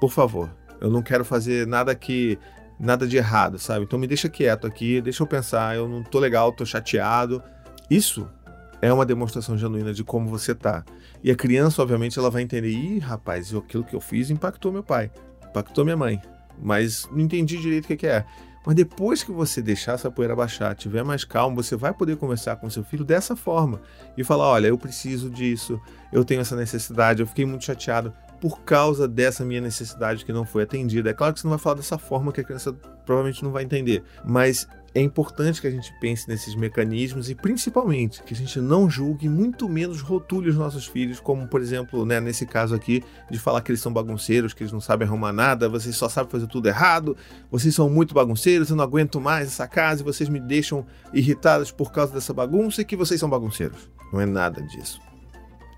Por 0.00 0.10
favor. 0.10 0.48
Eu 0.80 0.90
não 0.90 1.02
quero 1.02 1.24
fazer 1.24 1.66
nada 1.66 1.94
que 1.94 2.38
nada 2.78 3.06
de 3.06 3.16
errado, 3.16 3.58
sabe? 3.58 3.84
Então 3.84 3.98
me 3.98 4.06
deixa 4.06 4.28
quieto 4.28 4.66
aqui, 4.66 5.00
deixa 5.00 5.22
eu 5.22 5.26
pensar, 5.26 5.76
eu 5.76 5.88
não 5.88 6.02
tô 6.02 6.18
legal, 6.18 6.52
tô 6.52 6.66
chateado. 6.66 7.42
Isso 7.88 8.28
é 8.84 8.92
uma 8.92 9.06
demonstração 9.06 9.56
genuína 9.56 9.94
de 9.94 10.04
como 10.04 10.28
você 10.28 10.54
tá. 10.54 10.84
E 11.22 11.30
a 11.30 11.34
criança, 11.34 11.80
obviamente, 11.80 12.18
ela 12.18 12.30
vai 12.30 12.42
entender: 12.42 12.68
ih, 12.68 12.98
rapaz, 12.98 13.54
aquilo 13.54 13.82
que 13.82 13.96
eu 13.96 14.00
fiz 14.00 14.28
impactou 14.28 14.70
meu 14.70 14.82
pai, 14.82 15.10
impactou 15.48 15.84
minha 15.84 15.96
mãe, 15.96 16.20
mas 16.60 17.08
não 17.10 17.20
entendi 17.20 17.56
direito 17.56 17.90
o 17.90 17.96
que, 17.96 18.06
é. 18.06 18.26
Mas 18.66 18.74
depois 18.74 19.22
que 19.22 19.32
você 19.32 19.62
deixar 19.62 19.92
essa 19.92 20.10
poeira 20.10 20.36
baixar, 20.36 20.74
tiver 20.74 21.02
mais 21.02 21.24
calmo, 21.24 21.62
você 21.62 21.76
vai 21.76 21.94
poder 21.94 22.16
conversar 22.16 22.56
com 22.56 22.68
seu 22.68 22.84
filho 22.84 23.06
dessa 23.06 23.34
forma 23.34 23.80
e 24.18 24.22
falar: 24.22 24.48
olha, 24.48 24.66
eu 24.66 24.76
preciso 24.76 25.30
disso, 25.30 25.80
eu 26.12 26.22
tenho 26.22 26.42
essa 26.42 26.54
necessidade, 26.54 27.22
eu 27.22 27.26
fiquei 27.26 27.46
muito 27.46 27.64
chateado 27.64 28.12
por 28.44 28.60
causa 28.60 29.08
dessa 29.08 29.42
minha 29.42 29.62
necessidade 29.62 30.22
que 30.22 30.30
não 30.30 30.44
foi 30.44 30.64
atendida. 30.64 31.08
É 31.08 31.14
claro 31.14 31.32
que 31.32 31.40
você 31.40 31.46
não 31.46 31.52
vai 31.52 31.58
falar 31.58 31.76
dessa 31.76 31.96
forma 31.96 32.30
que 32.30 32.42
a 32.42 32.44
criança 32.44 32.74
provavelmente 33.06 33.42
não 33.42 33.50
vai 33.50 33.64
entender, 33.64 34.02
mas 34.22 34.68
é 34.94 35.00
importante 35.00 35.62
que 35.62 35.66
a 35.66 35.70
gente 35.70 35.90
pense 35.98 36.28
nesses 36.28 36.54
mecanismos 36.54 37.30
e 37.30 37.34
principalmente 37.34 38.22
que 38.22 38.34
a 38.34 38.36
gente 38.36 38.60
não 38.60 38.90
julgue, 38.90 39.30
muito 39.30 39.66
menos 39.66 40.02
rotule 40.02 40.50
os 40.50 40.56
nossos 40.56 40.86
filhos, 40.86 41.20
como 41.20 41.48
por 41.48 41.62
exemplo, 41.62 42.04
né, 42.04 42.20
nesse 42.20 42.44
caso 42.44 42.74
aqui, 42.74 43.02
de 43.30 43.38
falar 43.38 43.62
que 43.62 43.70
eles 43.70 43.80
são 43.80 43.90
bagunceiros, 43.90 44.52
que 44.52 44.62
eles 44.62 44.74
não 44.74 44.80
sabem 44.80 45.08
arrumar 45.08 45.32
nada, 45.32 45.66
vocês 45.66 45.96
só 45.96 46.10
sabem 46.10 46.30
fazer 46.30 46.46
tudo 46.46 46.68
errado, 46.68 47.16
vocês 47.50 47.74
são 47.74 47.88
muito 47.88 48.12
bagunceiros, 48.12 48.68
eu 48.68 48.76
não 48.76 48.84
aguento 48.84 49.22
mais 49.22 49.48
essa 49.48 49.66
casa 49.66 50.02
e 50.02 50.04
vocês 50.04 50.28
me 50.28 50.38
deixam 50.38 50.84
irritados 51.14 51.70
por 51.70 51.90
causa 51.90 52.12
dessa 52.12 52.34
bagunça 52.34 52.82
e 52.82 52.84
que 52.84 52.94
vocês 52.94 53.18
são 53.18 53.30
bagunceiros. 53.30 53.90
Não 54.12 54.20
é 54.20 54.26
nada 54.26 54.60
disso. 54.60 55.00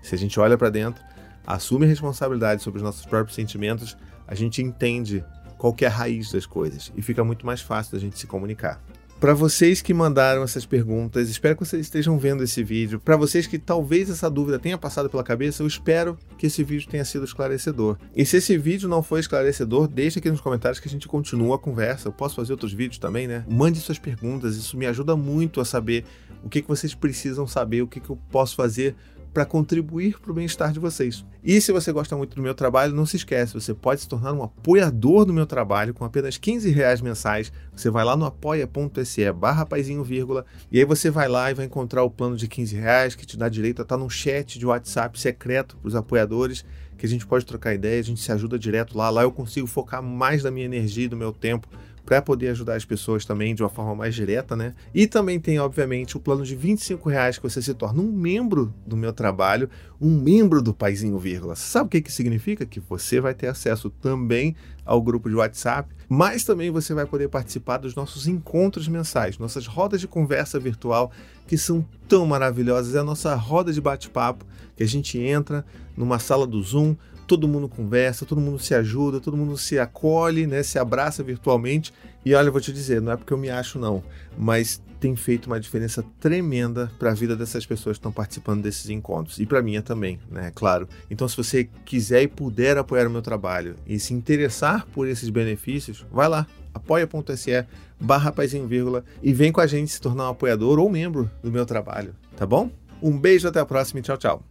Se 0.01 0.15
a 0.15 0.17
gente 0.17 0.37
olha 0.37 0.57
para 0.57 0.69
dentro, 0.69 1.06
assume 1.47 1.85
a 1.85 1.89
responsabilidade 1.89 2.61
sobre 2.61 2.77
os 2.77 2.83
nossos 2.83 3.05
próprios 3.05 3.35
sentimentos, 3.35 3.97
a 4.27 4.35
gente 4.35 4.61
entende 4.61 5.23
qual 5.57 5.75
é 5.81 5.85
a 5.85 5.89
raiz 5.89 6.31
das 6.31 6.45
coisas 6.45 6.91
e 6.95 7.01
fica 7.01 7.23
muito 7.23 7.45
mais 7.45 7.61
fácil 7.61 7.93
da 7.93 7.99
gente 7.99 8.19
se 8.19 8.27
comunicar. 8.27 8.79
Para 9.19 9.33
vocês 9.33 9.81
que 9.81 9.95
mandaram 9.95 10.43
essas 10.43 10.63
perguntas, 10.63 11.27
espero 11.27 11.55
que 11.55 11.65
vocês 11.65 11.87
estejam 11.87 12.19
vendo 12.19 12.43
esse 12.43 12.63
vídeo. 12.63 12.99
Para 12.99 13.17
vocês 13.17 13.47
que 13.47 13.57
talvez 13.57 14.11
essa 14.11 14.29
dúvida 14.29 14.59
tenha 14.59 14.77
passado 14.77 15.09
pela 15.09 15.23
cabeça, 15.23 15.63
eu 15.63 15.67
espero 15.67 16.15
que 16.37 16.45
esse 16.45 16.63
vídeo 16.63 16.87
tenha 16.87 17.03
sido 17.03 17.25
esclarecedor. 17.25 17.97
E 18.15 18.23
se 18.23 18.37
esse 18.37 18.55
vídeo 18.59 18.87
não 18.87 19.01
foi 19.01 19.19
esclarecedor, 19.19 19.87
deixe 19.87 20.19
aqui 20.19 20.29
nos 20.29 20.39
comentários 20.39 20.79
que 20.79 20.87
a 20.87 20.91
gente 20.91 21.07
continua 21.07 21.55
a 21.55 21.57
conversa. 21.57 22.09
Eu 22.09 22.13
posso 22.13 22.35
fazer 22.35 22.53
outros 22.53 22.73
vídeos 22.73 22.99
também, 22.99 23.27
né? 23.27 23.43
Mande 23.49 23.79
suas 23.79 23.97
perguntas, 23.97 24.55
isso 24.55 24.77
me 24.77 24.85
ajuda 24.85 25.15
muito 25.15 25.59
a 25.59 25.65
saber 25.65 26.05
o 26.43 26.49
que, 26.49 26.61
que 26.61 26.67
vocês 26.67 26.93
precisam 26.93 27.47
saber, 27.47 27.81
o 27.81 27.87
que, 27.87 27.99
que 27.99 28.11
eu 28.11 28.19
posso 28.29 28.55
fazer 28.55 28.95
para 29.33 29.45
contribuir 29.45 30.19
para 30.19 30.31
o 30.31 30.33
bem-estar 30.33 30.71
de 30.71 30.79
vocês. 30.79 31.25
E 31.43 31.61
se 31.61 31.71
você 31.71 31.91
gosta 31.91 32.15
muito 32.17 32.35
do 32.35 32.41
meu 32.41 32.55
trabalho, 32.55 32.93
não 32.93 33.05
se 33.05 33.17
esquece, 33.17 33.53
você 33.53 33.73
pode 33.73 34.01
se 34.01 34.07
tornar 34.07 34.33
um 34.33 34.43
apoiador 34.43 35.25
do 35.25 35.33
meu 35.33 35.45
trabalho 35.45 35.93
com 35.93 36.03
apenas 36.03 36.37
15 36.37 36.69
reais 36.71 37.01
mensais. 37.01 37.51
Você 37.75 37.89
vai 37.89 38.03
lá 38.03 38.17
no 38.17 38.25
apoia.se 38.25 39.31
barra 39.31 39.65
paizinho, 39.65 40.03
vírgula, 40.03 40.45
e 40.71 40.79
aí 40.79 40.85
você 40.85 41.09
vai 41.09 41.27
lá 41.27 41.51
e 41.51 41.53
vai 41.53 41.65
encontrar 41.65 42.03
o 42.03 42.09
plano 42.09 42.35
de 42.35 42.47
15 42.47 42.75
reais 42.75 43.15
que 43.15 43.25
te 43.25 43.37
dá 43.37 43.47
direito 43.47 43.81
a 43.81 43.83
estar 43.83 43.97
num 43.97 44.09
chat 44.09 44.57
de 44.57 44.65
WhatsApp 44.65 45.19
secreto 45.19 45.77
para 45.77 45.87
os 45.87 45.95
apoiadores, 45.95 46.65
que 46.97 47.05
a 47.05 47.09
gente 47.09 47.25
pode 47.27 47.45
trocar 47.45 47.73
ideia, 47.73 47.99
a 47.99 48.03
gente 48.03 48.19
se 48.19 48.31
ajuda 48.31 48.57
direto 48.57 48.97
lá. 48.97 49.09
Lá 49.09 49.21
eu 49.21 49.31
consigo 49.31 49.67
focar 49.67 50.01
mais 50.01 50.43
da 50.43 50.49
minha 50.49 50.65
energia 50.65 51.05
e 51.05 51.09
do 51.09 51.15
meu 51.15 51.31
tempo 51.31 51.67
para 52.07 52.21
poder 52.21 52.47
ajudar 52.47 52.75
as 52.75 52.85
pessoas 52.85 53.25
também 53.25 53.53
de 53.53 53.61
uma 53.61 53.67
forma 53.67 53.93
mais 53.93 54.15
direta, 54.15 54.55
né? 54.55 54.73
E 54.95 55.05
também 55.05 55.41
tem, 55.41 55.59
obviamente, 55.59 56.15
o 56.15 56.21
plano 56.21 56.45
de 56.45 56.55
25 56.55 57.09
reais 57.09 57.35
que 57.37 57.43
você 57.43 57.61
se 57.61 57.73
torna 57.73 58.01
um 58.01 58.09
membro 58.09 58.73
do 58.85 58.95
meu 58.95 59.11
trabalho, 59.11 59.69
um 59.99 60.17
membro 60.17 60.61
do 60.61 60.73
Paizinho 60.73 61.19
Vírgula. 61.19 61.53
Sabe 61.53 61.87
o 61.87 61.89
que, 61.89 62.01
que 62.01 62.11
significa? 62.11 62.65
Que 62.65 62.79
você 62.79 63.19
vai 63.19 63.33
ter 63.33 63.47
acesso 63.47 63.89
também 63.89 64.55
ao 64.85 65.01
grupo 65.01 65.27
de 65.27 65.35
WhatsApp, 65.35 65.93
mas 66.07 66.45
também 66.45 66.71
você 66.71 66.93
vai 66.93 67.05
poder 67.05 67.27
participar 67.27 67.75
dos 67.75 67.93
nossos 67.93 68.25
encontros 68.25 68.87
mensais, 68.87 69.37
nossas 69.37 69.67
rodas 69.67 69.99
de 69.99 70.07
conversa 70.07 70.57
virtual, 70.57 71.11
que 71.45 71.57
são 71.57 71.85
tão 72.07 72.25
maravilhosas. 72.25 72.95
É 72.95 72.99
a 72.99 73.03
nossa 73.03 73.35
roda 73.35 73.73
de 73.73 73.81
bate-papo, 73.81 74.45
que 74.77 74.83
a 74.83 74.87
gente 74.87 75.19
entra 75.19 75.65
numa 75.97 76.19
sala 76.19 76.47
do 76.47 76.63
Zoom, 76.63 76.95
todo 77.27 77.47
mundo 77.47 77.67
conversa, 77.67 78.25
todo 78.25 78.39
mundo 78.39 78.57
se 78.57 78.73
ajuda, 78.73 79.19
todo 79.19 79.35
mundo 79.35 79.57
se 79.57 79.77
acolhe, 79.77 80.47
né, 80.47 80.63
se 80.63 80.79
abraça 80.79 81.21
virtualmente. 81.21 81.93
E 82.25 82.33
olha, 82.33 82.47
eu 82.47 82.51
vou 82.51 82.61
te 82.61 82.71
dizer, 82.71 83.01
não 83.01 83.11
é 83.11 83.17
porque 83.17 83.33
eu 83.33 83.37
me 83.37 83.49
acho 83.49 83.77
não, 83.77 84.01
mas 84.37 84.81
tem 84.99 85.15
feito 85.15 85.45
uma 85.45 85.59
diferença 85.59 86.03
tremenda 86.19 86.91
para 86.97 87.11
a 87.11 87.13
vida 87.13 87.35
dessas 87.35 87.65
pessoas 87.65 87.97
que 87.97 87.99
estão 87.99 88.11
participando 88.11 88.63
desses 88.63 88.89
encontros 88.89 89.37
e 89.39 89.45
para 89.45 89.61
minha 89.61 89.81
também, 89.81 90.19
né? 90.31 90.51
Claro. 90.55 90.87
Então, 91.09 91.27
se 91.27 91.37
você 91.37 91.69
quiser 91.85 92.23
e 92.23 92.27
puder 92.27 92.77
apoiar 92.77 93.07
o 93.07 93.09
meu 93.09 93.21
trabalho 93.21 93.75
e 93.85 93.99
se 93.99 94.13
interessar 94.13 94.87
por 94.87 95.07
esses 95.07 95.29
benefícios, 95.29 96.03
vai 96.11 96.27
lá, 96.27 96.47
apoia.se 96.73 97.65
barra 97.99 98.33
vírgula 98.67 99.03
e 99.21 99.33
vem 99.33 99.51
com 99.51 99.61
a 99.61 99.67
gente 99.67 99.91
se 99.91 100.01
tornar 100.01 100.25
um 100.25 100.31
apoiador 100.31 100.79
ou 100.79 100.89
membro 100.89 101.29
do 101.43 101.51
meu 101.51 101.65
trabalho, 101.65 102.15
tá 102.35 102.45
bom? 102.45 102.71
Um 103.01 103.17
beijo, 103.17 103.47
até 103.47 103.59
a 103.59 103.65
próxima 103.65 103.99
e 103.99 104.03
tchau, 104.03 104.17
tchau. 104.17 104.43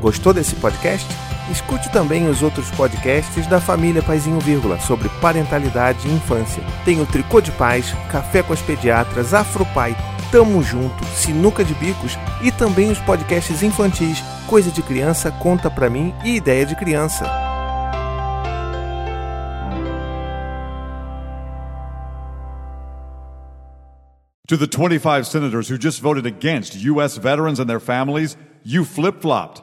Gostou 0.00 0.32
desse 0.32 0.54
podcast? 0.56 1.29
Escute 1.50 1.90
também 1.90 2.28
os 2.28 2.42
outros 2.42 2.70
podcasts 2.70 3.46
da 3.46 3.60
família 3.60 4.02
Paizinho 4.02 4.38
Vírgula 4.38 4.78
sobre 4.78 5.08
parentalidade 5.20 6.06
e 6.06 6.12
infância. 6.12 6.62
Tem 6.84 7.00
o 7.00 7.06
Tricô 7.06 7.40
de 7.40 7.50
Paz, 7.52 7.92
Café 8.10 8.42
com 8.42 8.52
as 8.52 8.62
Pediatras, 8.62 9.34
Afropai, 9.34 9.96
Tamo 10.30 10.62
Junto, 10.62 11.04
Sinuca 11.06 11.64
de 11.64 11.74
Bicos 11.74 12.16
e 12.40 12.52
também 12.52 12.90
os 12.90 12.98
podcasts 13.00 13.62
infantis 13.64 14.22
Coisa 14.46 14.70
de 14.70 14.82
Criança, 14.82 15.30
Conta 15.30 15.68
Pra 15.70 15.90
Mim 15.90 16.14
e 16.24 16.36
Ideia 16.36 16.64
de 16.64 16.76
Criança. 16.76 17.24
To 24.46 24.58
the 24.58 24.66
25 24.66 25.24
senators 25.26 25.68
who 25.68 25.78
just 25.78 26.00
voted 26.00 26.26
against 26.26 26.74
U.S. 26.74 27.16
veterans 27.16 27.60
and 27.60 27.66
their 27.66 27.78
families, 27.78 28.36
you 28.64 28.84
flip 28.84 29.22
flopped. 29.22 29.62